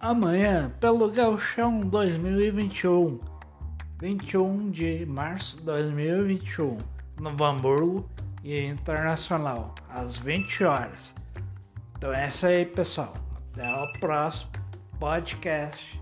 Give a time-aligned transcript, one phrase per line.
[0.00, 3.18] amanhã pelo Galchão 2021,
[4.00, 6.78] 21 de março de 2021,
[7.20, 8.08] no Hamburgo
[8.44, 11.14] e Internacional, às 20 horas.
[11.96, 13.12] Então é isso aí, pessoal.
[13.52, 14.52] Até o próximo
[15.00, 16.00] podcast.